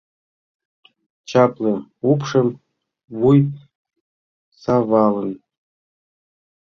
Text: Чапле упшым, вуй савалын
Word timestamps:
Чапле 1.29 1.73
упшым, 2.09 2.47
вуй 3.17 3.39
савалын 4.61 5.31